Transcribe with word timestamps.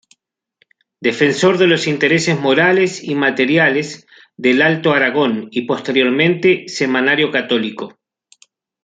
Defensor 0.99 1.59
de 1.59 1.67
los 1.67 1.85
intereses 1.85 2.39
morales 2.39 3.03
y 3.03 3.13
materiales 3.13 4.07
del 4.35 4.63
Alto 4.63 4.93
Aragón" 4.93 5.49
y 5.51 5.67
posteriormente 5.67 6.67
"Semanario 6.67 7.29
católico". 7.29 7.99